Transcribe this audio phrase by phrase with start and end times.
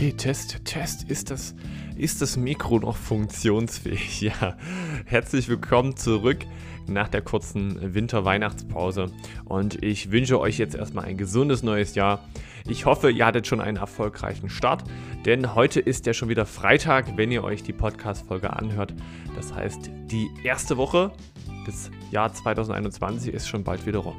[0.00, 1.10] Okay, Test, Test.
[1.10, 1.54] Ist das,
[1.94, 4.22] ist das Mikro noch funktionsfähig?
[4.22, 4.56] Ja.
[5.04, 6.38] Herzlich willkommen zurück
[6.86, 9.12] nach der kurzen Winter-Weihnachtspause.
[9.44, 12.24] Und ich wünsche euch jetzt erstmal ein gesundes neues Jahr.
[12.66, 14.84] Ich hoffe, ihr hattet schon einen erfolgreichen Start,
[15.26, 18.94] denn heute ist ja schon wieder Freitag, wenn ihr euch die Podcast-Folge anhört.
[19.36, 21.12] Das heißt, die erste Woche
[21.66, 24.16] des Jahr 2021 ist schon bald wieder rum.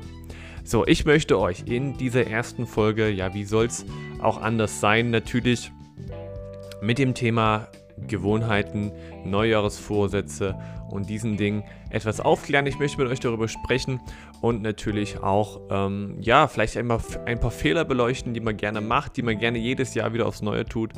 [0.63, 3.85] So, ich möchte euch in dieser ersten Folge, ja, wie soll es
[4.21, 5.71] auch anders sein, natürlich
[6.81, 7.67] mit dem Thema
[8.07, 8.91] Gewohnheiten,
[9.25, 10.55] Neujahresvorsätze
[10.89, 12.65] und diesen Dingen etwas aufklären.
[12.67, 13.99] Ich möchte mit euch darüber sprechen
[14.41, 19.17] und natürlich auch, ähm, ja, vielleicht einmal ein paar Fehler beleuchten, die man gerne macht,
[19.17, 20.91] die man gerne jedes Jahr wieder aufs Neue tut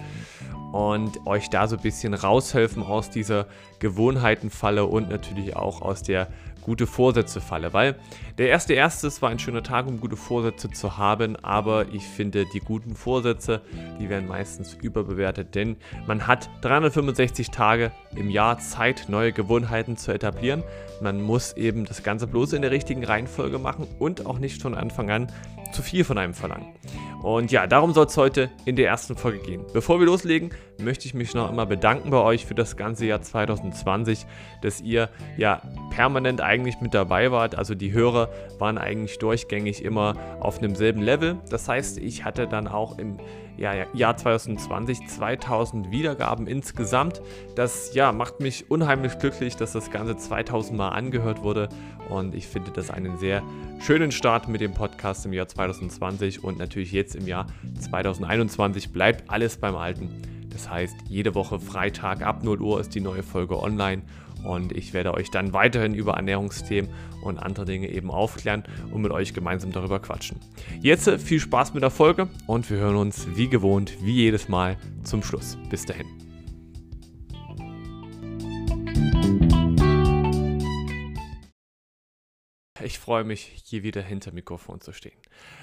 [0.71, 3.47] und euch da so ein bisschen raushelfen aus dieser
[3.79, 6.27] Gewohnheitenfalle und natürlich auch aus der
[6.63, 7.95] gute Vorsätze falle, weil
[8.37, 12.45] der erste erste war ein schöner Tag, um gute Vorsätze zu haben, aber ich finde,
[12.53, 13.61] die guten Vorsätze,
[13.99, 20.11] die werden meistens überbewertet, denn man hat 365 Tage im Jahr Zeit, neue Gewohnheiten zu
[20.13, 20.63] etablieren.
[21.01, 24.73] Man muss eben das Ganze bloß in der richtigen Reihenfolge machen und auch nicht von
[24.73, 25.31] Anfang an
[25.73, 26.67] zu viel von einem verlangen.
[27.23, 29.65] Und ja, darum soll es heute in der ersten Folge gehen.
[29.71, 33.21] Bevor wir loslegen, möchte ich mich noch einmal bedanken bei euch für das ganze Jahr
[33.21, 34.25] 2020,
[34.61, 37.55] dass ihr ja permanent eigentlich mit dabei wart.
[37.55, 38.29] Also die Hörer
[38.59, 41.37] waren eigentlich durchgängig immer auf einem selben Level.
[41.49, 43.17] Das heißt, ich hatte dann auch im
[43.57, 47.21] ja, Jahr 2020 2000 Wiedergaben insgesamt.
[47.55, 51.69] Das ja, macht mich unheimlich glücklich, dass das Ganze 2000 Mal angehört wurde
[52.09, 53.43] und ich finde das einen sehr
[53.79, 57.47] schönen Start mit dem Podcast im Jahr 2020 und natürlich jetzt im Jahr
[57.79, 60.09] 2021 bleibt alles beim Alten.
[60.51, 64.03] Das heißt, jede Woche Freitag ab 0 Uhr ist die neue Folge online
[64.43, 66.89] und ich werde euch dann weiterhin über Ernährungsthemen
[67.21, 70.39] und andere Dinge eben aufklären und mit euch gemeinsam darüber quatschen.
[70.81, 74.77] Jetzt viel Spaß mit der Folge und wir hören uns wie gewohnt, wie jedes Mal
[75.03, 75.57] zum Schluss.
[75.69, 76.22] Bis dahin.
[82.83, 85.17] Ich freue mich, hier wieder hinter Mikrofon zu stehen.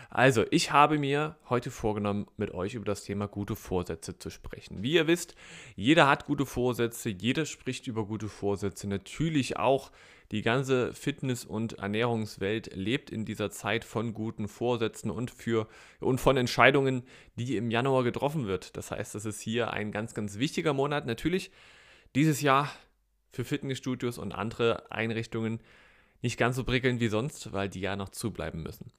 [0.09, 4.83] Also, ich habe mir heute vorgenommen, mit euch über das Thema gute Vorsätze zu sprechen.
[4.83, 5.35] Wie ihr wisst,
[5.77, 8.89] jeder hat gute Vorsätze, jeder spricht über gute Vorsätze.
[8.89, 9.91] Natürlich auch
[10.33, 15.69] die ganze Fitness- und Ernährungswelt lebt in dieser Zeit von guten Vorsätzen und, für,
[16.01, 17.03] und von Entscheidungen,
[17.37, 18.77] die im Januar getroffen wird.
[18.77, 21.07] Das heißt, das ist hier ein ganz, ganz wichtiger Monat.
[21.07, 21.51] Natürlich
[22.15, 22.71] dieses Jahr
[23.33, 25.61] für Fitnessstudios und andere Einrichtungen
[26.23, 28.93] nicht ganz so prickelnd wie sonst, weil die ja noch zubleiben müssen.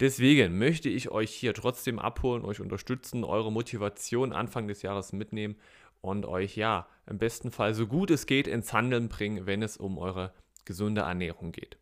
[0.00, 5.56] Deswegen möchte ich euch hier trotzdem abholen, euch unterstützen, eure Motivation Anfang des Jahres mitnehmen
[6.00, 9.76] und euch ja im besten Fall so gut es geht ins Handeln bringen, wenn es
[9.76, 10.32] um eure
[10.64, 11.78] gesunde Ernährung geht.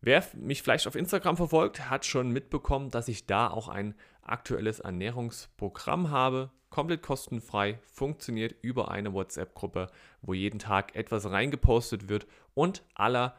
[0.00, 4.80] Wer mich vielleicht auf Instagram verfolgt, hat schon mitbekommen, dass ich da auch ein aktuelles
[4.80, 9.88] Ernährungsprogramm habe, komplett kostenfrei, funktioniert über eine WhatsApp-Gruppe,
[10.22, 13.36] wo jeden Tag etwas reingepostet wird und aller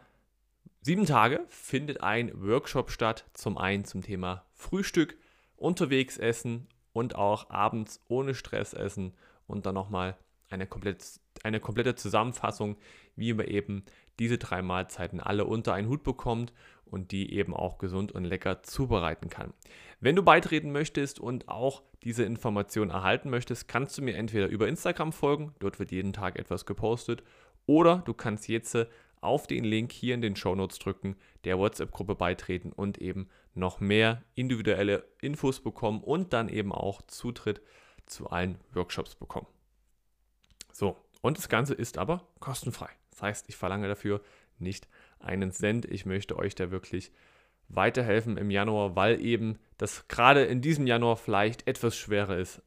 [0.81, 3.25] sieben Tage findet ein Workshop statt.
[3.33, 5.17] Zum einen zum Thema Frühstück,
[5.55, 9.13] unterwegs essen und auch abends ohne Stress essen
[9.47, 10.17] und dann nochmal
[10.49, 11.03] eine, komplett,
[11.43, 12.77] eine komplette Zusammenfassung,
[13.15, 13.85] wie man eben
[14.19, 16.53] diese drei Mahlzeiten alle unter einen Hut bekommt
[16.85, 19.53] und die eben auch gesund und lecker zubereiten kann.
[19.99, 24.67] Wenn du beitreten möchtest und auch diese Information erhalten möchtest, kannst du mir entweder über
[24.67, 27.23] Instagram folgen, dort wird jeden Tag etwas gepostet,
[27.65, 28.75] oder du kannst jetzt
[29.21, 33.79] auf den Link hier in den Show Notes drücken, der WhatsApp-Gruppe beitreten und eben noch
[33.79, 37.61] mehr individuelle Infos bekommen und dann eben auch Zutritt
[38.05, 39.47] zu allen Workshops bekommen.
[40.73, 42.89] So, und das Ganze ist aber kostenfrei.
[43.11, 44.21] Das heißt, ich verlange dafür
[44.57, 44.87] nicht
[45.19, 45.85] einen Cent.
[45.85, 47.11] Ich möchte euch da wirklich
[47.67, 52.61] weiterhelfen im Januar, weil eben das gerade in diesem Januar vielleicht etwas schwerer ist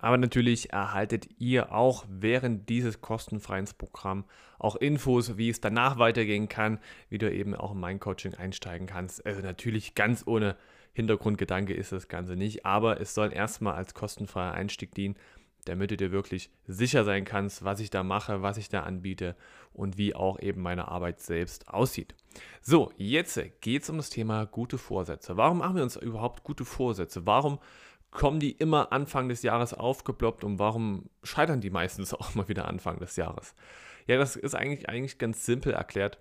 [0.00, 4.24] aber natürlich erhaltet ihr auch während dieses kostenfreien Programms
[4.58, 6.78] auch Infos, wie es danach weitergehen kann,
[7.08, 9.24] wie du eben auch in mein Coaching einsteigen kannst.
[9.24, 10.56] Also natürlich ganz ohne
[10.92, 15.16] Hintergrundgedanke ist das Ganze nicht, aber es soll erstmal als kostenfreier Einstieg dienen,
[15.64, 19.36] damit du dir wirklich sicher sein kannst, was ich da mache, was ich da anbiete
[19.72, 22.14] und wie auch eben meine Arbeit selbst aussieht.
[22.60, 25.36] So, jetzt geht es um das Thema gute Vorsätze.
[25.36, 27.26] Warum machen wir uns überhaupt gute Vorsätze?
[27.26, 27.58] Warum
[28.10, 32.66] kommen die immer Anfang des Jahres aufgeploppt und warum scheitern die meistens auch mal wieder
[32.66, 33.54] Anfang des Jahres?
[34.06, 36.18] Ja, das ist eigentlich, eigentlich ganz simpel erklärt.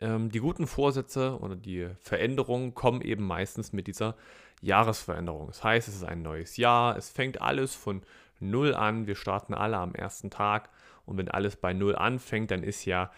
[0.00, 4.16] Ähm, die guten Vorsätze oder die Veränderungen kommen eben meistens mit dieser
[4.60, 5.48] Jahresveränderung.
[5.48, 8.02] Das heißt, es ist ein neues Jahr, es fängt alles von
[8.40, 10.70] Null an, wir starten alle am ersten Tag
[11.04, 13.10] und wenn alles bei Null anfängt, dann ist ja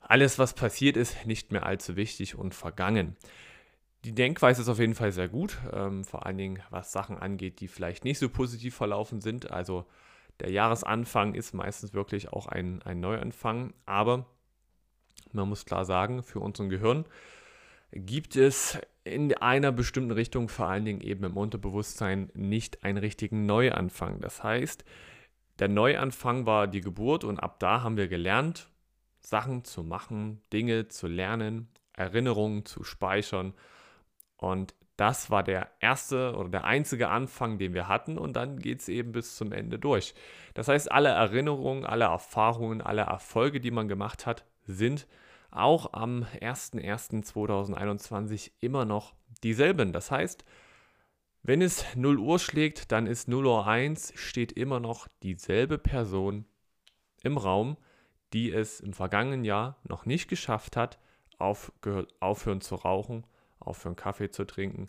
[0.00, 3.16] alles, was passiert ist, nicht mehr allzu wichtig und vergangen.
[4.06, 7.58] Die Denkweise ist auf jeden Fall sehr gut, ähm, vor allen Dingen was Sachen angeht,
[7.58, 9.50] die vielleicht nicht so positiv verlaufen sind.
[9.50, 9.84] Also
[10.38, 14.26] der Jahresanfang ist meistens wirklich auch ein, ein Neuanfang, aber
[15.32, 17.04] man muss klar sagen, für unseren Gehirn
[17.90, 23.44] gibt es in einer bestimmten Richtung, vor allen Dingen eben im Unterbewusstsein, nicht einen richtigen
[23.44, 24.20] Neuanfang.
[24.20, 24.84] Das heißt,
[25.58, 28.70] der Neuanfang war die Geburt und ab da haben wir gelernt,
[29.18, 33.52] Sachen zu machen, Dinge zu lernen, Erinnerungen zu speichern.
[34.36, 38.80] Und das war der erste oder der einzige Anfang, den wir hatten und dann geht
[38.80, 40.14] es eben bis zum Ende durch.
[40.54, 45.06] Das heißt, alle Erinnerungen, alle Erfahrungen, alle Erfolge, die man gemacht hat, sind
[45.50, 49.12] auch am 01.01.2021 immer noch
[49.42, 49.92] dieselben.
[49.92, 50.46] Das heißt,
[51.42, 56.46] wenn es 0 Uhr schlägt, dann ist 0 Uhr 1, steht immer noch dieselbe Person
[57.22, 57.76] im Raum,
[58.32, 60.98] die es im vergangenen Jahr noch nicht geschafft hat,
[61.38, 63.24] aufhören zu rauchen,
[63.66, 64.88] aufhören Kaffee zu trinken,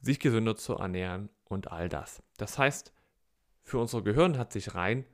[0.00, 2.22] sich gesünder zu ernähren und all das.
[2.36, 2.92] Das heißt,
[3.62, 5.04] für unser Gehirn hat sich rein,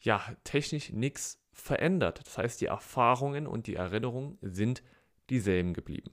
[0.00, 2.20] ja, technisch nichts verändert.
[2.24, 4.82] Das heißt, die Erfahrungen und die Erinnerungen sind
[5.28, 6.10] dieselben geblieben.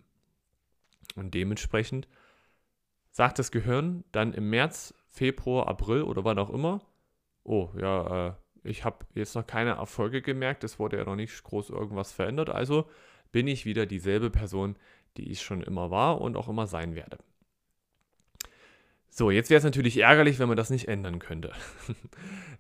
[1.16, 2.08] Und dementsprechend
[3.12, 6.82] sagt das Gehirn dann im März, Februar, April oder wann auch immer,
[7.44, 8.34] oh ja, äh,
[8.64, 12.50] ich habe jetzt noch keine Erfolge gemerkt, es wurde ja noch nicht groß irgendwas verändert,
[12.50, 12.90] also
[13.32, 14.76] bin ich wieder dieselbe Person,
[15.18, 17.18] die ich schon immer war und auch immer sein werde.
[19.18, 21.52] So, jetzt wäre es natürlich ärgerlich, wenn man das nicht ändern könnte.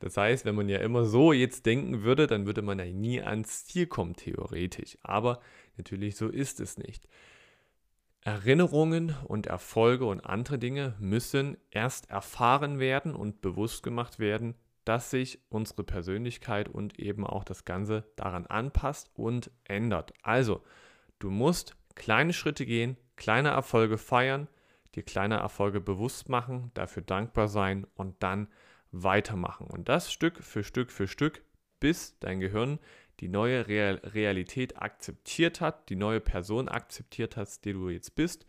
[0.02, 3.22] Das heißt, wenn man ja immer so jetzt denken würde, dann würde man ja nie
[3.22, 4.98] ans Ziel kommen, theoretisch.
[5.04, 5.40] Aber
[5.78, 7.08] natürlich so ist es nicht.
[8.20, 15.12] Erinnerungen und Erfolge und andere Dinge müssen erst erfahren werden und bewusst gemacht werden, dass
[15.12, 20.14] sich unsere Persönlichkeit und eben auch das Ganze daran anpasst und ändert.
[20.24, 20.62] Also,
[21.20, 24.48] du musst kleine Schritte gehen, kleine Erfolge feiern,
[24.96, 28.48] dir kleine Erfolge bewusst machen, dafür dankbar sein und dann
[28.92, 29.68] weitermachen.
[29.68, 31.44] Und das Stück für Stück für Stück,
[31.80, 32.80] bis dein Gehirn
[33.22, 38.46] die neue Realität akzeptiert hat, die neue Person akzeptiert hat, die du jetzt bist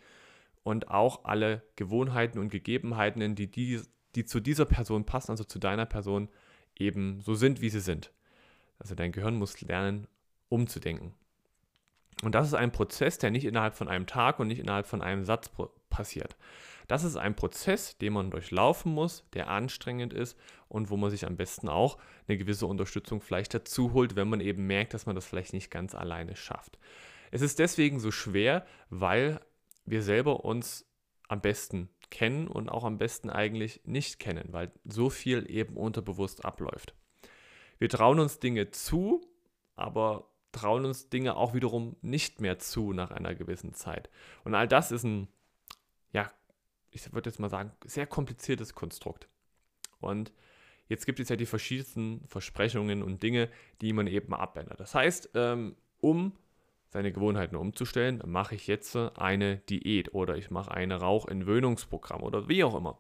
[0.64, 3.80] und auch alle Gewohnheiten und Gegebenheiten, die, die,
[4.16, 6.28] die zu dieser Person passen, also zu deiner Person,
[6.76, 8.12] eben so sind, wie sie sind.
[8.78, 10.08] Also dein Gehirn muss lernen,
[10.48, 11.14] umzudenken.
[12.22, 15.02] Und das ist ein Prozess, der nicht innerhalb von einem Tag und nicht innerhalb von
[15.02, 15.50] einem Satz
[15.90, 16.36] passiert.
[16.88, 21.26] Das ist ein Prozess, den man durchlaufen muss, der anstrengend ist und wo man sich
[21.26, 21.98] am besten auch
[22.28, 25.70] eine gewisse Unterstützung vielleicht dazu holt, wenn man eben merkt, dass man das vielleicht nicht
[25.70, 26.78] ganz alleine schafft.
[27.32, 29.40] Es ist deswegen so schwer, weil
[29.84, 30.86] wir selber uns
[31.28, 36.44] am besten kennen und auch am besten eigentlich nicht kennen, weil so viel eben unterbewusst
[36.44, 36.94] abläuft.
[37.78, 39.20] Wir trauen uns Dinge zu,
[39.74, 44.10] aber trauen uns Dinge auch wiederum nicht mehr zu nach einer gewissen Zeit.
[44.44, 45.28] Und all das ist ein,
[46.12, 46.30] ja,
[46.90, 49.28] ich würde jetzt mal sagen, sehr kompliziertes Konstrukt.
[50.00, 50.32] Und
[50.88, 53.50] jetzt gibt es ja die verschiedensten Versprechungen und Dinge,
[53.80, 54.80] die man eben abändert.
[54.80, 56.32] Das heißt, ähm, um
[56.88, 62.64] seine Gewohnheiten umzustellen, mache ich jetzt eine Diät oder ich mache ein Rauchentwöhnungsprogramm oder wie
[62.64, 62.98] auch immer.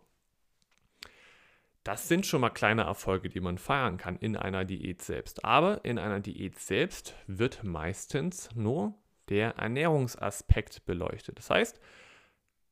[1.86, 5.44] Das sind schon mal kleine Erfolge, die man feiern kann in einer Diät selbst.
[5.44, 8.94] Aber in einer Diät selbst wird meistens nur
[9.28, 11.38] der Ernährungsaspekt beleuchtet.
[11.38, 11.78] Das heißt,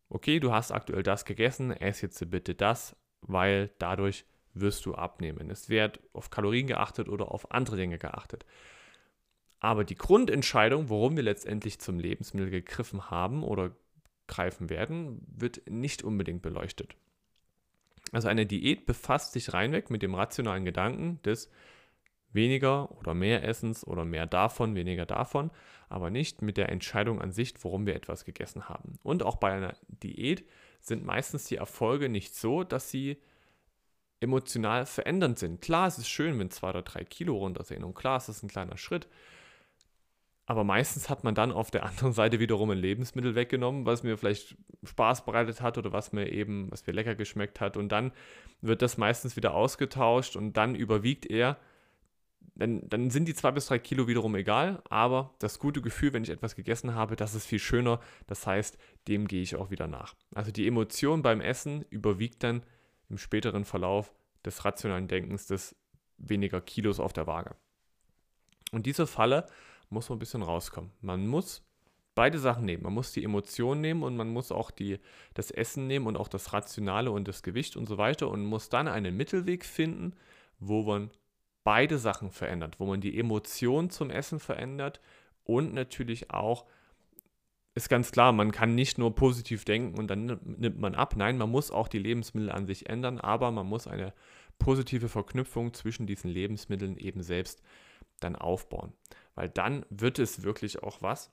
[0.08, 5.48] okay, du hast aktuell das gegessen, ess jetzt bitte das, weil dadurch wirst du abnehmen.
[5.48, 8.44] Es wird auf Kalorien geachtet oder auf andere Dinge geachtet.
[9.60, 13.76] Aber die Grundentscheidung, warum wir letztendlich zum Lebensmittel gegriffen haben oder
[14.26, 16.96] greifen werden, wird nicht unbedingt beleuchtet.
[18.14, 21.50] Also eine Diät befasst sich reinweg mit dem rationalen Gedanken des
[22.32, 25.50] weniger oder mehr Essens oder mehr davon, weniger davon,
[25.88, 28.98] aber nicht mit der Entscheidung an sich, warum wir etwas gegessen haben.
[29.02, 30.44] Und auch bei einer Diät
[30.80, 33.18] sind meistens die Erfolge nicht so, dass sie
[34.20, 35.60] emotional verändernd sind.
[35.60, 38.44] Klar, es ist schön, wenn zwei oder drei Kilo runter sind und klar, es ist
[38.44, 39.08] ein kleiner Schritt,
[40.46, 44.18] aber meistens hat man dann auf der anderen Seite wiederum ein Lebensmittel weggenommen, was mir
[44.18, 47.76] vielleicht Spaß bereitet hat oder was mir eben, was mir lecker geschmeckt hat.
[47.76, 48.12] Und dann
[48.60, 51.58] wird das meistens wieder ausgetauscht und dann überwiegt er.
[52.56, 56.22] Dann, dann sind die zwei bis drei Kilo wiederum egal, aber das gute Gefühl, wenn
[56.22, 57.98] ich etwas gegessen habe, das ist viel schöner.
[58.28, 60.14] Das heißt, dem gehe ich auch wieder nach.
[60.36, 62.62] Also die Emotion beim Essen überwiegt dann
[63.08, 64.12] im späteren Verlauf
[64.44, 65.74] des rationalen Denkens des
[66.16, 67.56] weniger Kilos auf der Waage.
[68.70, 69.46] Und diese Falle
[69.90, 70.90] muss man ein bisschen rauskommen.
[71.00, 71.62] Man muss
[72.14, 72.84] beide Sachen nehmen.
[72.84, 74.98] Man muss die Emotionen nehmen und man muss auch die,
[75.34, 78.68] das Essen nehmen und auch das Rationale und das Gewicht und so weiter und muss
[78.68, 80.14] dann einen Mittelweg finden,
[80.58, 81.10] wo man
[81.64, 85.00] beide Sachen verändert, wo man die Emotion zum Essen verändert
[85.44, 86.66] und natürlich auch
[87.76, 91.16] ist ganz klar, man kann nicht nur positiv denken und dann nimmt man ab.
[91.16, 94.14] Nein, man muss auch die Lebensmittel an sich ändern, aber man muss eine
[94.60, 97.62] positive Verknüpfung zwischen diesen Lebensmitteln eben selbst
[98.20, 98.92] dann aufbauen.
[99.34, 101.30] Weil dann wird es wirklich auch was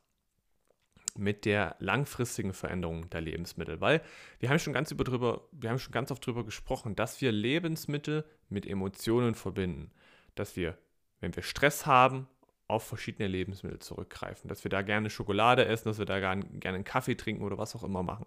[1.18, 3.82] mit der langfristigen Veränderung der Lebensmittel.
[3.82, 4.02] Weil
[4.40, 7.32] wir haben schon ganz über drüber, wir haben schon ganz oft darüber gesprochen, dass wir
[7.32, 9.92] Lebensmittel mit Emotionen verbinden.
[10.36, 10.78] Dass wir,
[11.20, 12.28] wenn wir Stress haben,
[12.68, 14.48] auf verschiedene Lebensmittel zurückgreifen.
[14.48, 17.76] Dass wir da gerne Schokolade essen, dass wir da gerne einen Kaffee trinken oder was
[17.76, 18.26] auch immer machen.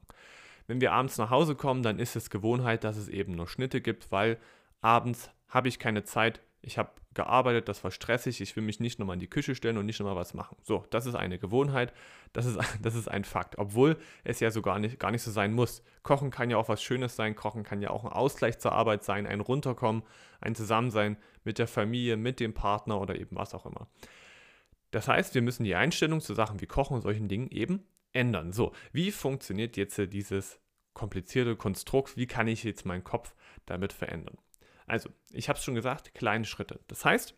[0.67, 3.81] Wenn wir abends nach Hause kommen, dann ist es Gewohnheit, dass es eben nur Schnitte
[3.81, 4.39] gibt, weil
[4.81, 8.99] abends habe ich keine Zeit, ich habe gearbeitet, das war stressig, ich will mich nicht
[8.99, 10.57] nochmal in die Küche stellen und nicht nochmal was machen.
[10.63, 11.93] So, das ist eine Gewohnheit,
[12.33, 15.31] das ist, das ist ein Fakt, obwohl es ja so gar nicht, gar nicht so
[15.31, 15.83] sein muss.
[16.03, 19.05] Kochen kann ja auch was Schönes sein, Kochen kann ja auch ein Ausgleich zur Arbeit
[19.05, 20.03] sein, ein Runterkommen,
[20.41, 23.87] ein Zusammensein mit der Familie, mit dem Partner oder eben was auch immer.
[24.91, 28.53] Das heißt, wir müssen die Einstellung zu Sachen wie Kochen und solchen Dingen eben ändern.
[28.53, 30.61] So, wie funktioniert jetzt dieses
[30.95, 32.17] komplizierte Konstrukt?
[32.17, 33.35] Wie kann ich jetzt meinen Kopf
[33.67, 34.39] damit verändern?
[34.87, 36.81] Also, ich habe es schon gesagt, kleine Schritte.
[36.89, 37.35] Das heißt,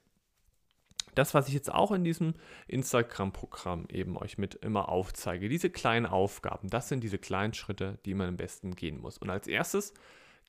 [1.15, 2.35] das, was ich jetzt auch in diesem
[2.69, 8.15] Instagram-Programm eben euch mit immer aufzeige, diese kleinen Aufgaben, das sind diese kleinen Schritte, die
[8.15, 9.17] man am besten gehen muss.
[9.17, 9.95] Und als erstes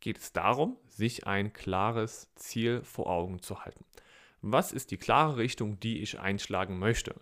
[0.02, 3.86] geht es darum, sich ein klares Ziel vor Augen zu halten.
[4.42, 7.16] Was ist die klare Richtung, die ich einschlagen möchte?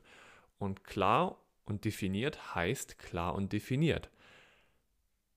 [0.58, 4.10] Und klar und definiert heißt klar und definiert.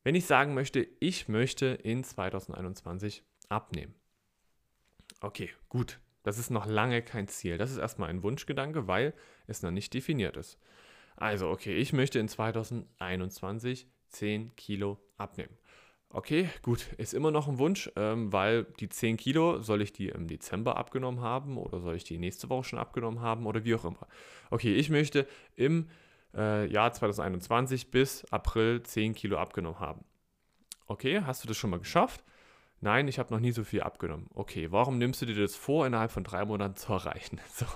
[0.03, 3.95] Wenn ich sagen möchte, ich möchte in 2021 abnehmen,
[5.21, 6.01] Okay, gut.
[6.23, 7.59] Das ist noch lange kein Ziel.
[7.59, 9.15] Das ist erstmal ein Wunschgedanke, weil
[9.47, 10.59] es noch nicht definiert ist.
[11.17, 15.57] Also, okay, ich möchte in 2021 10 Kilo abnehmen.
[16.11, 20.09] Okay, gut, ist immer noch ein Wunsch, ähm, weil die 10 Kilo, soll ich die
[20.09, 23.75] im Dezember abgenommen haben oder soll ich die nächste Woche schon abgenommen haben oder wie
[23.75, 24.07] auch immer.
[24.51, 25.91] Okay, ich möchte im
[26.35, 30.05] äh, Jahr 2021 bis April 10 Kilo abgenommen haben.
[30.87, 32.25] Okay, hast du das schon mal geschafft?
[32.81, 34.29] Nein, ich habe noch nie so viel abgenommen.
[34.35, 37.41] Okay, warum nimmst du dir das vor, innerhalb von drei Monaten zu erreichen?
[37.49, 37.67] So.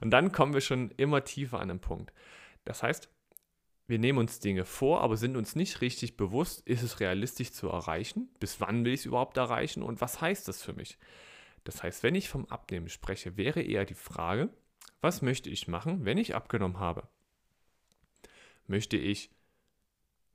[0.00, 2.12] Und dann kommen wir schon immer tiefer an den Punkt.
[2.64, 3.08] Das heißt,
[3.86, 7.68] wir nehmen uns Dinge vor, aber sind uns nicht richtig bewusst, ist es realistisch zu
[7.68, 8.28] erreichen?
[8.40, 9.82] Bis wann will ich es überhaupt erreichen?
[9.82, 10.98] Und was heißt das für mich?
[11.64, 14.50] Das heißt, wenn ich vom Abnehmen spreche, wäre eher die Frage,
[15.00, 17.08] was möchte ich machen, wenn ich abgenommen habe?
[18.66, 19.30] Möchte ich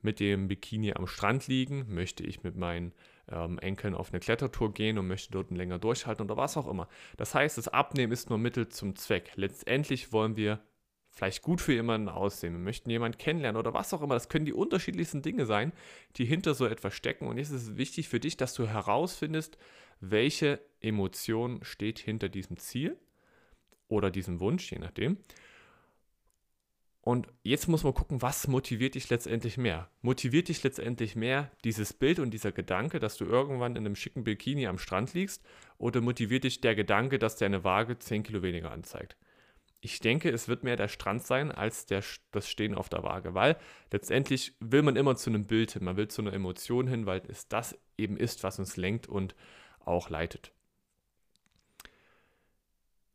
[0.01, 1.93] mit dem Bikini am Strand liegen?
[1.93, 2.93] Möchte ich mit meinen
[3.31, 6.87] ähm, Enkeln auf eine Klettertour gehen und möchte dort länger durchhalten oder was auch immer.
[7.17, 9.31] Das heißt, das Abnehmen ist nur Mittel zum Zweck.
[9.35, 10.59] Letztendlich wollen wir
[11.09, 12.53] vielleicht gut für jemanden aussehen.
[12.53, 14.15] Wir möchten jemanden kennenlernen oder was auch immer.
[14.15, 15.71] Das können die unterschiedlichsten Dinge sein,
[16.15, 17.27] die hinter so etwas stecken.
[17.27, 19.57] Und jetzt ist es wichtig für dich, dass du herausfindest,
[19.99, 22.97] welche Emotion steht hinter diesem Ziel
[23.87, 25.17] oder diesem Wunsch, je nachdem.
[27.05, 29.89] Und jetzt muss man gucken, was motiviert dich letztendlich mehr?
[30.01, 34.23] Motiviert dich letztendlich mehr dieses Bild und dieser Gedanke, dass du irgendwann in einem schicken
[34.23, 35.43] Bikini am Strand liegst?
[35.77, 39.17] Oder motiviert dich der Gedanke, dass deine Waage 10 Kilo weniger anzeigt?
[39.81, 43.33] Ich denke, es wird mehr der Strand sein als der, das Stehen auf der Waage,
[43.33, 43.57] weil
[43.91, 47.21] letztendlich will man immer zu einem Bild hin, man will zu einer Emotion hin, weil
[47.27, 49.35] es das eben ist, was uns lenkt und
[49.81, 50.53] auch leitet.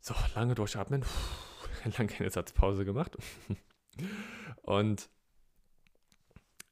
[0.01, 1.01] So, lange durchatmen.
[1.01, 3.17] Puh, lange keine Satzpause gemacht.
[4.63, 5.09] Und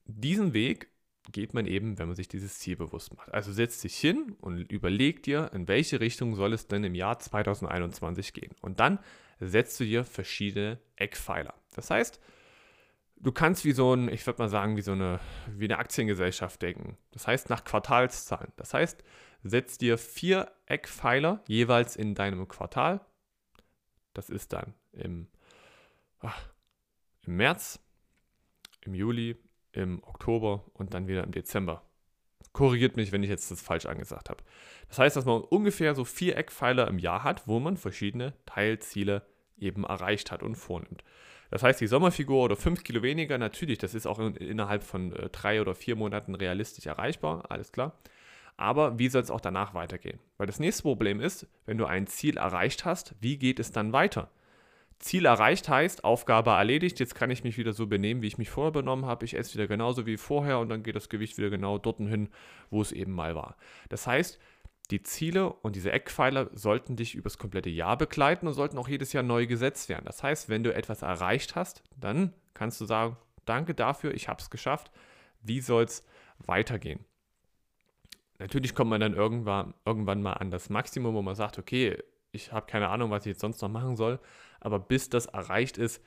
[0.04, 0.88] diesen Weg
[1.33, 3.33] geht man eben, wenn man sich dieses Ziel bewusst macht.
[3.33, 7.18] Also setzt dich hin und überlegt dir, in welche Richtung soll es denn im Jahr
[7.18, 8.54] 2021 gehen.
[8.61, 8.99] Und dann
[9.40, 11.54] setzt du dir verschiedene Eckpfeiler.
[11.75, 12.21] Das heißt,
[13.16, 16.62] du kannst wie so ein, ich würde mal sagen, wie so eine, wie eine Aktiengesellschaft
[16.62, 16.97] denken.
[17.11, 18.52] Das heißt nach Quartalszahlen.
[18.56, 19.02] Das heißt,
[19.42, 23.00] setz dir vier Eckpfeiler jeweils in deinem Quartal.
[24.14, 25.28] Das ist dann im,
[26.21, 26.49] ach,
[27.26, 27.80] im März,
[28.83, 29.37] im Juli,
[29.73, 31.83] im Oktober und dann wieder im Dezember.
[32.52, 34.42] Korrigiert mich, wenn ich jetzt das falsch angesagt habe.
[34.88, 39.26] Das heißt, dass man ungefähr so vier Eckpfeiler im Jahr hat, wo man verschiedene Teilziele
[39.59, 41.04] eben erreicht hat und vornimmt.
[41.50, 45.12] Das heißt, die Sommerfigur oder fünf Kilo weniger, natürlich, das ist auch in, innerhalb von
[45.12, 47.99] äh, drei oder vier Monaten realistisch erreichbar, alles klar.
[48.56, 50.18] Aber wie soll es auch danach weitergehen?
[50.38, 53.92] Weil das nächste Problem ist, wenn du ein Ziel erreicht hast, wie geht es dann
[53.92, 54.30] weiter?
[54.99, 58.50] Ziel erreicht heißt, Aufgabe erledigt, jetzt kann ich mich wieder so benehmen, wie ich mich
[58.50, 59.25] vorher benommen habe.
[59.25, 62.29] Ich esse wieder genauso wie vorher und dann geht das Gewicht wieder genau dorthin hin,
[62.71, 63.57] wo es eben mal war.
[63.88, 64.38] Das heißt,
[64.91, 69.12] die Ziele und diese Eckpfeiler sollten dich übers komplette Jahr begleiten und sollten auch jedes
[69.12, 70.05] Jahr neu gesetzt werden.
[70.05, 74.41] Das heißt, wenn du etwas erreicht hast, dann kannst du sagen, danke dafür, ich habe
[74.41, 74.93] es geschafft.
[75.43, 76.07] Wie soll es
[76.38, 77.05] weitergehen?
[78.38, 81.99] Natürlich kommt man dann irgendwann, irgendwann mal an das Maximum, wo man sagt, okay,
[82.33, 84.21] ich habe keine Ahnung, was ich jetzt sonst noch machen soll,
[84.66, 86.02] aber bis das erreicht ist,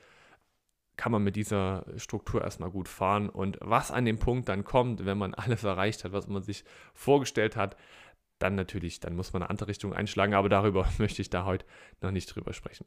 [0.96, 3.30] kann man mit dieser Struktur erstmal gut fahren.
[3.30, 6.62] Und was an dem Punkt dann kommt, wenn man alles erreicht hat, was man sich
[6.92, 7.74] vorgestellt hat,
[8.38, 11.64] dann natürlich, dann muss man eine andere Richtung einschlagen, aber darüber möchte ich da heute
[12.02, 12.84] noch nicht drüber sprechen.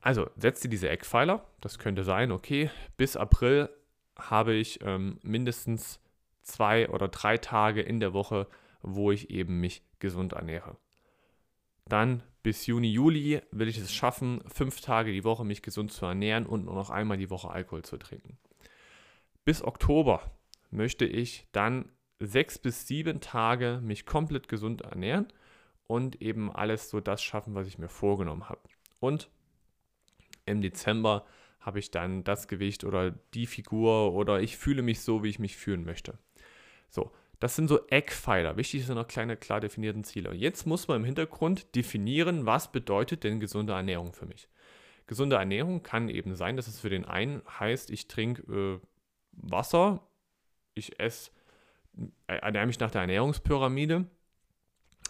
[0.00, 3.70] Also setzt ihr diese Eckpfeiler, das könnte sein, okay, bis April
[4.16, 5.98] habe ich ähm, mindestens
[6.42, 8.46] zwei oder drei Tage in der Woche,
[8.82, 10.76] wo ich eben mich gesund ernähre.
[11.86, 16.04] Dann bis Juni, Juli will ich es schaffen, fünf Tage die Woche mich gesund zu
[16.04, 18.36] ernähren und nur noch einmal die Woche Alkohol zu trinken.
[19.46, 20.30] Bis Oktober
[20.70, 25.26] möchte ich dann sechs bis sieben Tage mich komplett gesund ernähren
[25.86, 28.60] und eben alles so das schaffen, was ich mir vorgenommen habe.
[29.00, 29.30] Und
[30.44, 31.24] im Dezember
[31.60, 35.38] habe ich dann das Gewicht oder die Figur oder ich fühle mich so, wie ich
[35.38, 36.18] mich fühlen möchte.
[36.90, 37.10] So,
[37.44, 38.56] das sind so Eckpfeiler.
[38.56, 40.30] Wichtig sind noch kleine, klar definierten Ziele.
[40.30, 44.48] Und jetzt muss man im Hintergrund definieren, was bedeutet denn gesunde Ernährung für mich.
[45.06, 48.80] Gesunde Ernährung kann eben sein, dass es für den einen heißt, ich trinke äh,
[49.32, 50.00] Wasser,
[50.72, 51.32] ich esse,
[52.28, 54.06] äh, ernähre mich nach der Ernährungspyramide,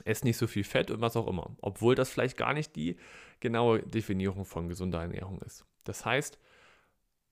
[0.04, 1.54] esse nicht so viel Fett und was auch immer.
[1.62, 2.96] Obwohl das vielleicht gar nicht die
[3.38, 5.66] genaue Definition von gesunder Ernährung ist.
[5.84, 6.36] Das heißt,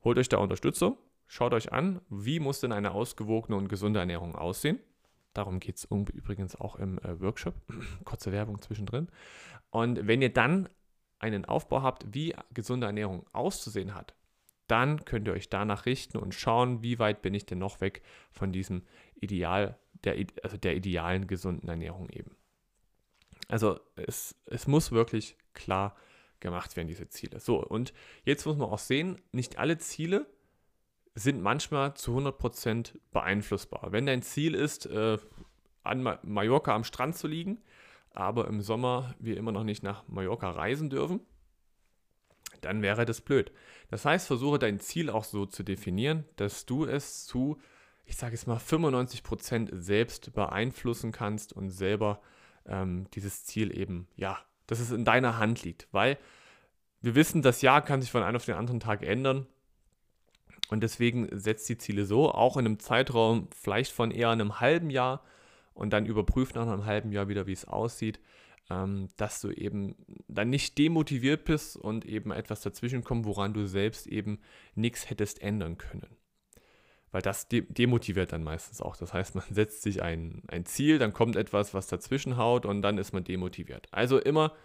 [0.05, 4.37] holt euch da Unterstützung, schaut euch an, wie muss denn eine ausgewogene und gesunde Ernährung
[4.37, 4.79] aussehen.
[5.35, 7.55] Darum geht es übrigens auch im äh, Workshop.
[8.05, 9.09] Kurze Werbung zwischendrin.
[9.71, 10.69] Und wenn ihr dann
[11.19, 14.15] einen Aufbau habt, wie gesunde Ernährung auszusehen hat,
[14.67, 18.03] dann könnt ihr euch danach richten und schauen, wie weit bin ich denn noch weg
[18.31, 18.83] von diesem
[19.15, 22.37] Ideal, der, also der idealen gesunden Ernährung eben.
[23.49, 25.97] Also es, es muss wirklich klar
[26.41, 27.39] gemacht werden, diese Ziele.
[27.39, 27.93] So, und
[28.25, 30.27] jetzt muss man auch sehen, nicht alle Ziele
[31.15, 33.93] sind manchmal zu 100% beeinflussbar.
[33.93, 35.19] Wenn dein Ziel ist, äh,
[35.83, 37.61] an Mallorca am Strand zu liegen,
[38.11, 41.21] aber im Sommer wir immer noch nicht nach Mallorca reisen dürfen,
[42.61, 43.53] dann wäre das blöd.
[43.91, 47.59] Das heißt, versuche dein Ziel auch so zu definieren, dass du es zu,
[48.05, 52.21] ich sage jetzt mal, 95% selbst beeinflussen kannst und selber
[52.67, 55.89] ähm, dieses Ziel eben, ja, dass es in deiner Hand liegt.
[55.93, 56.19] Weil
[57.01, 59.47] wir wissen, das Jahr kann sich von einem auf den anderen Tag ändern.
[60.69, 64.91] Und deswegen setzt die Ziele so, auch in einem Zeitraum vielleicht von eher einem halben
[64.91, 65.23] Jahr
[65.75, 68.21] und dann überprüft nach einem halben Jahr wieder, wie es aussieht,
[68.71, 69.97] ähm, dass du eben
[70.29, 74.41] dann nicht demotiviert bist und eben etwas dazwischen kommt, woran du selbst eben
[74.75, 76.17] nichts hättest ändern können
[77.13, 78.97] weil das de demotiviert dann meistens auch.
[78.97, 82.83] Das heißt, man setzt sich ein, ein Ziel, dann kommt etwas, was dazwischen haut und
[82.83, 83.87] dann ist man demotiviert.
[83.93, 84.57] Also immer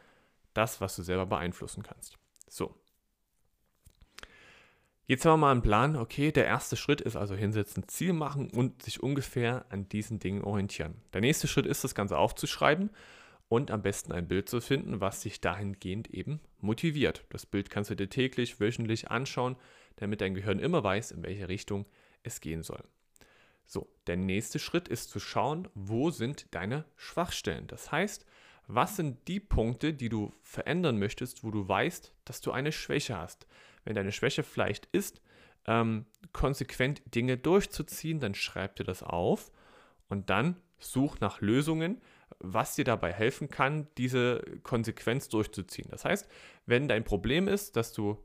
[0.54, 2.18] das, was du selber beeinflussen kannst.
[2.50, 2.74] So.
[5.10, 5.96] Jetzt haben wir mal einen Plan.
[5.96, 10.43] Okay, der erste Schritt ist also hinsetzen, Ziel machen und sich ungefähr an diesen Dingen
[10.43, 10.96] orientieren.
[11.13, 12.89] Der nächste Schritt ist, das Ganze aufzuschreiben
[13.48, 17.24] und am besten ein Bild zu finden, was dich dahingehend eben motiviert.
[17.30, 19.56] Das Bild kannst du dir täglich, wöchentlich anschauen,
[19.96, 21.86] damit dein Gehirn immer weiß, in welche Richtung
[22.24, 22.84] es gehen soll.
[23.65, 27.67] So, der nächste Schritt ist zu schauen, wo sind deine Schwachstellen.
[27.67, 28.26] Das heißt,
[28.67, 33.17] was sind die Punkte, die du verändern möchtest, wo du weißt, dass du eine Schwäche
[33.17, 33.48] hast.
[33.88, 35.21] Wenn deine Schwäche vielleicht ist,
[35.65, 39.50] ähm, konsequent Dinge durchzuziehen, dann schreib dir das auf
[40.10, 42.02] und dann such nach Lösungen,
[42.39, 45.88] was dir dabei helfen kann, diese Konsequenz durchzuziehen.
[45.89, 46.28] Das heißt,
[46.65, 48.17] wenn dein Problem ist, dass du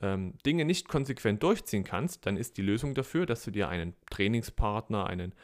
[0.00, 3.94] ähm, Dinge nicht konsequent durchziehen kannst, dann ist die Lösung dafür, dass du dir einen
[4.10, 5.34] Trainingspartner, einen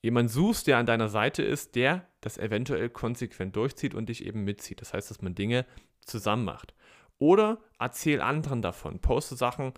[0.00, 4.44] jemand suchst, der an deiner Seite ist, der das eventuell konsequent durchzieht und dich eben
[4.44, 4.80] mitzieht.
[4.80, 5.66] Das heißt, dass man Dinge
[6.00, 6.74] zusammen macht.
[7.18, 8.98] Oder erzähl anderen davon.
[8.98, 9.72] Poste Sachen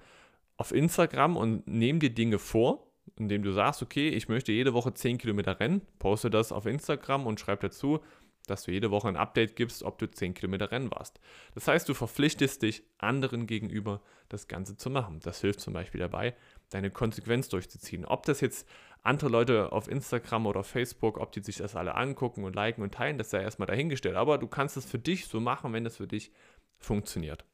[0.57, 4.93] auf Instagram und nimm dir Dinge vor, indem du sagst, okay, ich möchte jede Woche
[4.93, 8.01] 10 Kilometer rennen, poste das auf Instagram und schreib dazu,
[8.47, 11.21] dass du jede Woche ein Update gibst, ob du 10 Kilometer rennen warst.
[11.55, 15.21] Das heißt, du verpflichtest dich anderen gegenüber, das Ganze zu machen.
[15.23, 16.35] Das hilft zum Beispiel dabei,
[16.71, 18.05] deine Konsequenz durchzuziehen.
[18.05, 18.67] Ob das jetzt
[19.03, 22.95] andere Leute auf Instagram oder Facebook, ob die sich das alle angucken und liken und
[22.95, 24.17] teilen, das sei erstmal dahingestellt.
[24.17, 26.33] Aber du kannst es für dich so machen, wenn es für dich
[26.79, 27.45] funktioniert.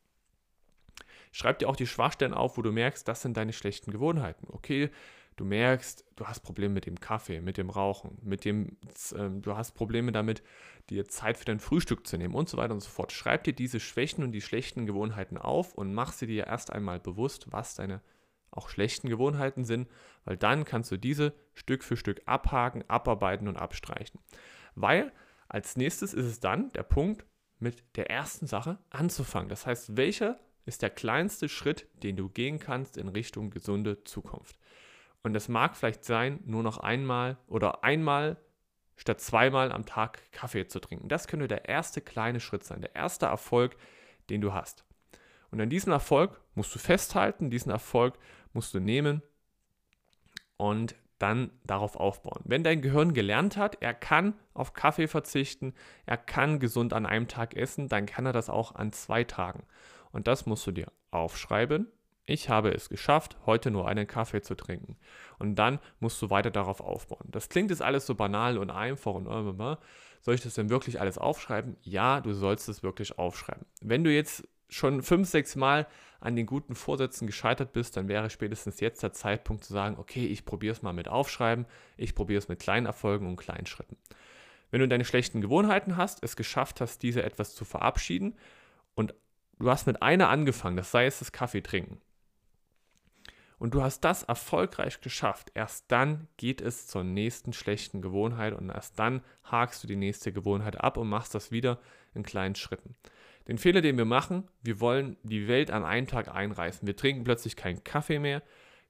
[1.32, 4.46] Schreib dir auch die Schwachstellen auf, wo du merkst, das sind deine schlechten Gewohnheiten.
[4.50, 4.90] Okay,
[5.36, 8.76] du merkst, du hast Probleme mit dem Kaffee, mit dem Rauchen, mit dem,
[9.12, 10.42] äh, du hast Probleme damit,
[10.90, 13.10] dir Zeit für dein Frühstück zu nehmen und so weiter und so fort.
[13.10, 17.00] Schreib dir diese Schwächen und die schlechten Gewohnheiten auf und mach sie dir erst einmal
[17.00, 18.00] bewusst, was deine
[18.50, 19.88] auch schlechten Gewohnheiten sind,
[20.24, 24.20] weil dann kannst du diese Stück für Stück abhaken, abarbeiten und abstreichen.
[24.76, 25.12] Weil
[25.48, 27.24] als nächstes ist es dann der Punkt,
[27.64, 29.48] mit der ersten Sache anzufangen.
[29.48, 34.56] Das heißt, welcher ist der kleinste Schritt, den du gehen kannst in Richtung gesunde Zukunft?
[35.24, 38.36] Und es mag vielleicht sein, nur noch einmal oder einmal
[38.96, 41.08] statt zweimal am Tag Kaffee zu trinken.
[41.08, 43.76] Das könnte der erste kleine Schritt sein, der erste Erfolg,
[44.30, 44.84] den du hast.
[45.50, 48.18] Und an diesem Erfolg musst du festhalten, diesen Erfolg
[48.52, 49.22] musst du nehmen
[50.56, 52.42] und dann darauf aufbauen.
[52.44, 55.74] Wenn dein Gehirn gelernt hat, er kann auf Kaffee verzichten,
[56.06, 59.64] er kann gesund an einem Tag essen, dann kann er das auch an zwei Tagen.
[60.12, 61.88] Und das musst du dir aufschreiben.
[62.26, 64.96] Ich habe es geschafft, heute nur einen Kaffee zu trinken.
[65.38, 67.28] Und dann musst du weiter darauf aufbauen.
[67.30, 69.76] Das klingt jetzt alles so banal und einfach und äh,
[70.22, 71.76] soll ich das denn wirklich alles aufschreiben?
[71.82, 73.66] Ja, du sollst es wirklich aufschreiben.
[73.82, 75.86] Wenn du jetzt schon fünf, sechs Mal
[76.20, 80.26] an den guten Vorsätzen gescheitert bist, dann wäre spätestens jetzt der Zeitpunkt zu sagen, okay,
[80.26, 83.96] ich probiere es mal mit Aufschreiben, ich probiere es mit kleinen Erfolgen und kleinen Schritten.
[84.70, 88.34] Wenn du deine schlechten Gewohnheiten hast, es geschafft hast, diese etwas zu verabschieden
[88.94, 89.14] und
[89.58, 92.00] du hast mit einer angefangen, das sei es das Kaffee trinken,
[93.58, 98.68] und du hast das erfolgreich geschafft, erst dann geht es zur nächsten schlechten Gewohnheit und
[98.68, 101.78] erst dann hakst du die nächste Gewohnheit ab und machst das wieder
[102.14, 102.96] in kleinen Schritten.
[103.48, 106.86] Den Fehler, den wir machen, wir wollen die Welt an einem Tag einreißen.
[106.86, 108.42] Wir trinken plötzlich keinen Kaffee mehr,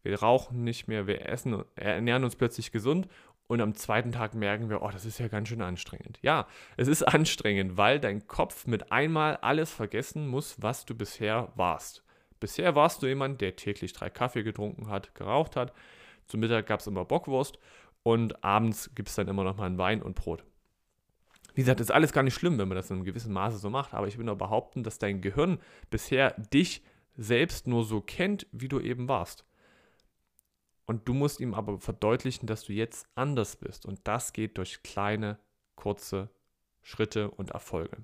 [0.02, 3.08] wir rauchen nicht mehr, wir essen, ernähren uns plötzlich gesund
[3.46, 6.18] und am zweiten Tag merken wir, oh, das ist ja ganz schön anstrengend.
[6.22, 11.52] Ja, es ist anstrengend, weil dein Kopf mit einmal alles vergessen muss, was du bisher
[11.56, 12.02] warst.
[12.40, 15.72] Bisher warst du jemand, der täglich drei Kaffee getrunken hat, geraucht hat.
[16.26, 17.58] Zum Mittag gab es immer Bockwurst
[18.02, 20.44] und abends gibt es dann immer noch mal einen Wein und Brot.
[21.54, 23.70] Wie gesagt, ist alles gar nicht schlimm, wenn man das in einem gewissen Maße so
[23.70, 26.82] macht, aber ich will nur behaupten, dass dein Gehirn bisher dich
[27.16, 29.44] selbst nur so kennt, wie du eben warst.
[30.86, 33.86] Und du musst ihm aber verdeutlichen, dass du jetzt anders bist.
[33.86, 35.38] Und das geht durch kleine,
[35.76, 36.28] kurze
[36.82, 37.98] Schritte und Erfolge.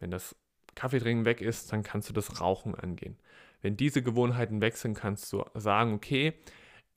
[0.00, 0.34] Wenn das
[0.74, 3.16] Kaffeetrinken weg ist, dann kannst du das Rauchen angehen.
[3.62, 6.34] Wenn diese Gewohnheiten sind, kannst du sagen, okay,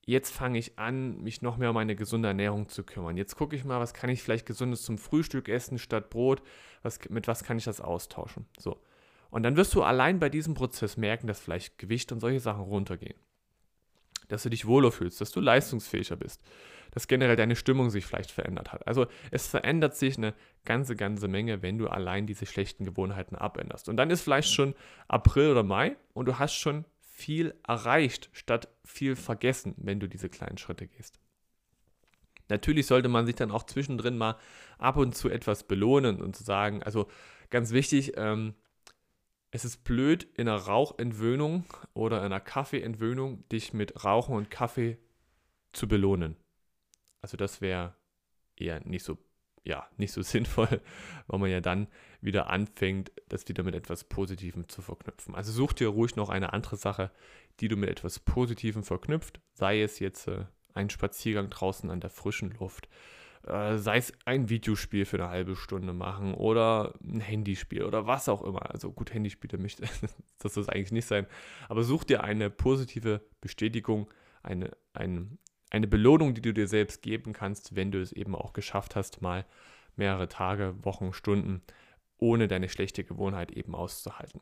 [0.08, 3.18] jetzt fange ich an, mich noch mehr um meine gesunde Ernährung zu kümmern.
[3.18, 6.42] Jetzt gucke ich mal, was kann ich vielleicht gesundes zum Frühstück essen statt Brot,
[6.82, 8.46] was, mit was kann ich das austauschen.
[8.58, 8.82] So.
[9.30, 12.64] Und dann wirst du allein bei diesem Prozess merken, dass vielleicht Gewicht und solche Sachen
[12.64, 13.20] runtergehen.
[14.30, 16.42] Dass du dich wohler fühlst, dass du leistungsfähiger bist,
[16.92, 18.88] dass generell deine Stimmung sich vielleicht verändert hat.
[18.88, 23.90] Also es verändert sich eine ganze, ganze Menge, wenn du allein diese schlechten Gewohnheiten abänderst.
[23.90, 24.74] Und dann ist vielleicht schon
[25.10, 26.86] April oder Mai und du hast schon
[27.18, 31.20] viel erreicht, statt viel vergessen, wenn du diese kleinen Schritte gehst.
[32.48, 34.38] Natürlich sollte man sich dann auch zwischendrin mal
[34.78, 37.08] ab und zu etwas belohnen und zu sagen, also
[37.50, 38.54] ganz wichtig, ähm,
[39.50, 45.00] es ist blöd in einer Rauchentwöhnung oder einer Kaffeeentwöhnung, dich mit Rauchen und Kaffee
[45.74, 46.38] zu belohnen.
[47.22, 47.96] Also das wäre
[48.56, 49.18] eher nicht so
[49.64, 50.82] ja, nicht so sinnvoll,
[51.26, 51.88] weil man ja dann
[52.22, 55.36] wieder anfängt, das wieder mit etwas Positivem zu verknüpfen.
[55.36, 57.12] Also such dir ruhig noch eine andere Sache,
[57.60, 62.10] die du mit etwas Positivem verknüpft, sei es jetzt äh, ein Spaziergang draußen an der
[62.10, 62.88] frischen Luft,
[63.46, 68.30] äh, sei es ein Videospiel für eine halbe Stunde machen oder ein Handyspiel oder was
[68.30, 68.72] auch immer.
[68.72, 69.84] Also gut, Handyspiele möchte
[70.40, 71.28] das soll eigentlich nicht sein,
[71.70, 74.12] aber such dir eine positive Bestätigung,
[74.44, 75.38] eine, ein,
[75.70, 79.22] eine Belohnung, die du dir selbst geben kannst, wenn du es eben auch geschafft hast,
[79.22, 79.46] mal
[79.96, 81.64] mehrere Tage, Wochen, Stunden
[82.18, 84.42] ohne deine schlechte Gewohnheit eben auszuhalten.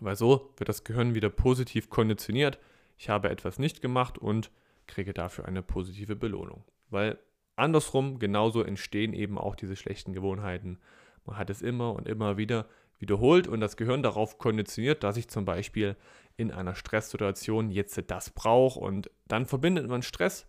[0.00, 2.58] Weil so wird das Gehirn wieder positiv konditioniert.
[2.96, 4.50] Ich habe etwas nicht gemacht und
[4.86, 6.64] kriege dafür eine positive Belohnung.
[6.88, 7.18] Weil
[7.56, 10.78] andersrum genauso entstehen eben auch diese schlechten Gewohnheiten.
[11.26, 12.66] Man hat es immer und immer wieder
[12.98, 15.96] wiederholt und das Gehirn darauf konditioniert, dass ich zum Beispiel
[16.36, 20.46] in einer Stresssituation jetzt das brauche und dann verbindet man Stress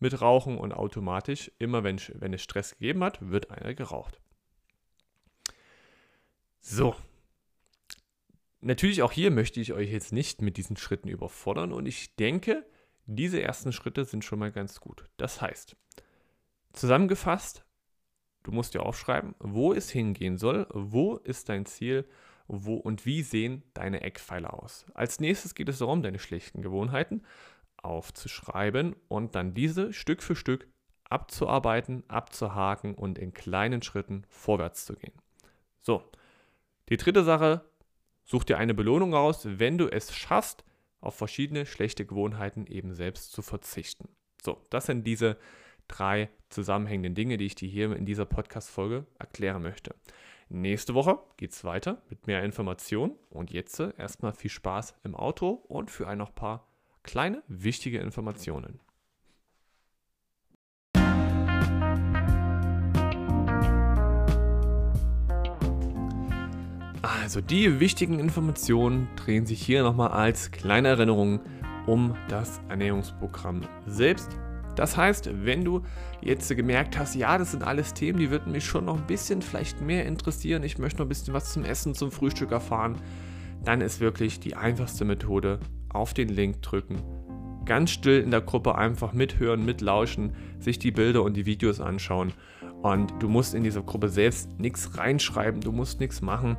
[0.00, 4.20] mit Rauchen und automatisch, immer wenn, wenn es Stress gegeben hat, wird einer geraucht.
[6.66, 6.96] So.
[8.60, 12.66] Natürlich auch hier möchte ich euch jetzt nicht mit diesen Schritten überfordern und ich denke,
[13.06, 15.04] diese ersten Schritte sind schon mal ganz gut.
[15.18, 15.76] Das heißt,
[16.72, 17.64] zusammengefasst,
[18.44, 22.06] Du musst dir aufschreiben, wo es hingehen soll, wo ist dein Ziel,
[22.46, 24.84] wo und wie sehen deine Eckpfeiler aus.
[24.94, 27.22] Als nächstes geht es darum, deine schlechten Gewohnheiten
[27.78, 30.68] aufzuschreiben und dann diese Stück für Stück
[31.08, 35.14] abzuarbeiten, abzuhaken und in kleinen Schritten vorwärts zu gehen.
[35.80, 36.04] So,
[36.88, 37.64] die dritte Sache,
[38.24, 40.64] such dir eine Belohnung aus, wenn du es schaffst,
[41.00, 44.08] auf verschiedene schlechte Gewohnheiten eben selbst zu verzichten.
[44.42, 45.36] So, das sind diese
[45.88, 49.94] drei zusammenhängenden Dinge, die ich dir hier in dieser Podcast-Folge erklären möchte.
[50.48, 55.50] Nächste Woche geht es weiter mit mehr Informationen und jetzt erstmal viel Spaß im Auto
[55.50, 56.68] und für ein noch paar
[57.02, 58.80] kleine wichtige Informationen.
[67.04, 71.40] Also die wichtigen Informationen drehen sich hier nochmal als kleine Erinnerung
[71.86, 74.30] um das Ernährungsprogramm selbst
[74.74, 75.82] Das heißt, wenn du
[76.22, 79.42] jetzt gemerkt hast, ja, das sind alles Themen, die würden mich schon noch ein bisschen
[79.42, 82.96] vielleicht mehr interessieren, ich möchte noch ein bisschen was zum Essen, zum Frühstück erfahren,
[83.62, 87.02] dann ist wirklich die einfachste Methode, auf den Link drücken,
[87.66, 92.32] ganz still in der Gruppe einfach mithören, mitlauschen, sich die Bilder und die Videos anschauen.
[92.82, 96.56] Und du musst in dieser Gruppe selbst nichts reinschreiben, du musst nichts machen.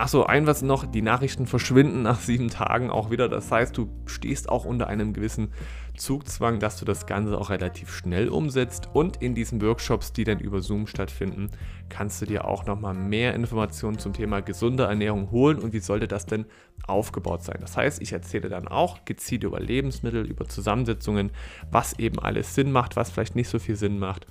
[0.00, 3.28] Achso, ein was noch, die Nachrichten verschwinden nach sieben Tagen auch wieder.
[3.28, 5.52] Das heißt, du stehst auch unter einem gewissen
[5.94, 8.88] Zugzwang, dass du das Ganze auch relativ schnell umsetzt.
[8.94, 11.50] Und in diesen Workshops, die dann über Zoom stattfinden,
[11.90, 16.08] kannst du dir auch nochmal mehr Informationen zum Thema gesunde Ernährung holen und wie sollte
[16.08, 16.46] das denn
[16.86, 17.58] aufgebaut sein.
[17.60, 21.30] Das heißt, ich erzähle dann auch gezielt über Lebensmittel, über Zusammensetzungen,
[21.70, 24.26] was eben alles Sinn macht, was vielleicht nicht so viel Sinn macht.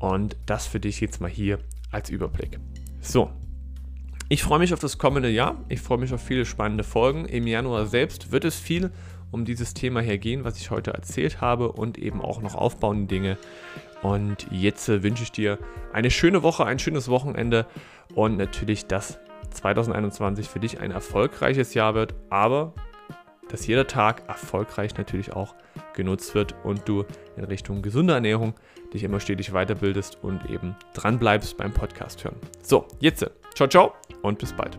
[0.00, 1.60] Und das für dich jetzt mal hier
[1.92, 2.58] als Überblick.
[3.00, 3.30] So,
[4.32, 5.62] ich freue mich auf das kommende Jahr.
[5.68, 7.26] Ich freue mich auf viele spannende Folgen.
[7.26, 8.90] Im Januar selbst wird es viel
[9.30, 13.08] um dieses Thema her gehen, was ich heute erzählt habe und eben auch noch aufbauende
[13.08, 13.36] Dinge.
[14.00, 15.58] Und jetzt äh, wünsche ich dir
[15.92, 17.66] eine schöne Woche, ein schönes Wochenende
[18.14, 19.18] und natürlich, dass
[19.50, 22.72] 2021 für dich ein erfolgreiches Jahr wird, aber
[23.50, 25.54] dass jeder Tag erfolgreich natürlich auch
[25.92, 27.04] genutzt wird und du
[27.36, 28.54] in Richtung gesunder Ernährung
[28.94, 32.36] dich immer stetig weiterbildest und eben dran bleibst beim Podcast hören.
[32.62, 34.78] So, jetzt, Ciao, ciao und bis bald.